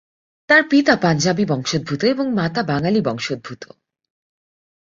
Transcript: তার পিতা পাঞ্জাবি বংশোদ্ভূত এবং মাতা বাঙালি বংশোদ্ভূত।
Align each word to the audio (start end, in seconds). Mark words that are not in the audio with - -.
তার 0.49 0.61
পিতা 0.69 0.93
পাঞ্জাবি 0.95 1.45
বংশোদ্ভূত 1.45 2.01
এবং 2.03 2.25
মাতা 2.33 2.61
বাঙালি 2.63 2.99
বংশোদ্ভূত। 3.01 3.63